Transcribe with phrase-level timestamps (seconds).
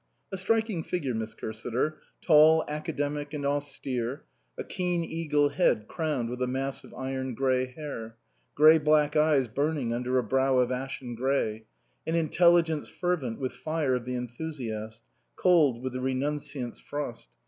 [0.31, 1.97] A striking figure, Miss Cursiter.
[2.21, 4.23] Tall, aca demic and austere;
[4.57, 8.17] a keen eagle head crowned with a mass of iron grey hair;
[8.55, 11.65] grey black eyes burning under a brow of ashen grey;
[12.07, 15.03] an in telligence fervent with fire of the enthusiast,
[15.35, 17.27] cold with the renunciant's frost.